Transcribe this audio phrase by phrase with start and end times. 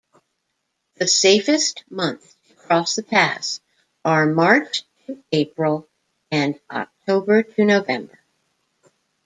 [0.95, 3.61] The safest months to cross the pass
[4.03, 5.87] are March-April
[6.31, 8.19] and October-November.